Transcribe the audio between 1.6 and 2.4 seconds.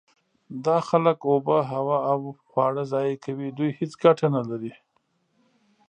هوا او